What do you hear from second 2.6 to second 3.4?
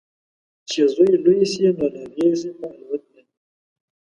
الوت دی